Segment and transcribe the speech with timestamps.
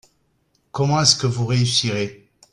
[0.71, 2.27] Comment est-ce que vous réussirez?